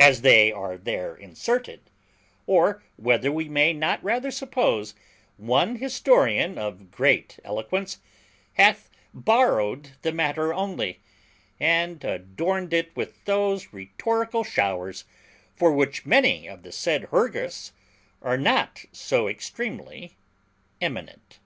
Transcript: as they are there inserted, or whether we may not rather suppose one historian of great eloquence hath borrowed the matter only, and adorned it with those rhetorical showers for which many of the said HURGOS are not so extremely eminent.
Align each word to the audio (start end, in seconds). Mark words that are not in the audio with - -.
as 0.00 0.22
they 0.22 0.50
are 0.50 0.76
there 0.76 1.14
inserted, 1.14 1.80
or 2.44 2.82
whether 2.96 3.30
we 3.30 3.48
may 3.48 3.72
not 3.72 4.02
rather 4.02 4.28
suppose 4.32 4.96
one 5.36 5.76
historian 5.76 6.58
of 6.58 6.90
great 6.90 7.38
eloquence 7.44 8.00
hath 8.54 8.90
borrowed 9.14 9.90
the 10.02 10.10
matter 10.10 10.52
only, 10.52 10.98
and 11.60 12.02
adorned 12.04 12.72
it 12.74 12.90
with 12.96 13.24
those 13.26 13.72
rhetorical 13.72 14.42
showers 14.42 15.04
for 15.54 15.70
which 15.70 16.04
many 16.04 16.48
of 16.48 16.64
the 16.64 16.72
said 16.72 17.04
HURGOS 17.12 17.70
are 18.22 18.36
not 18.36 18.84
so 18.90 19.28
extremely 19.28 20.16
eminent. 20.80 21.38